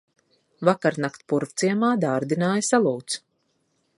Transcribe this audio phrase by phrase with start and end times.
[0.69, 3.21] Vakarnakt Purvciemā dārdināja salūts.